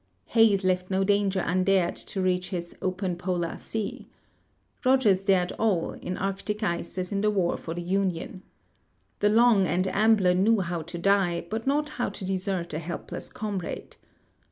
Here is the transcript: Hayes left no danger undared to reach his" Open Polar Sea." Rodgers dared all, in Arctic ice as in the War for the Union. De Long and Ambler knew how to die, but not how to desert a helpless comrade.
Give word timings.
Hayes 0.33 0.63
left 0.63 0.89
no 0.89 1.03
danger 1.03 1.41
undared 1.45 1.95
to 1.95 2.23
reach 2.23 2.49
his" 2.49 2.73
Open 2.81 3.15
Polar 3.15 3.55
Sea." 3.59 4.07
Rodgers 4.83 5.23
dared 5.23 5.51
all, 5.59 5.91
in 5.91 6.17
Arctic 6.17 6.63
ice 6.63 6.97
as 6.97 7.11
in 7.11 7.21
the 7.21 7.29
War 7.29 7.55
for 7.55 7.75
the 7.75 7.83
Union. 7.83 8.41
De 9.19 9.29
Long 9.29 9.67
and 9.67 9.85
Ambler 9.85 10.33
knew 10.33 10.61
how 10.61 10.81
to 10.81 10.97
die, 10.97 11.45
but 11.51 11.67
not 11.67 11.87
how 11.89 12.09
to 12.09 12.25
desert 12.25 12.73
a 12.73 12.79
helpless 12.79 13.29
comrade. 13.29 13.95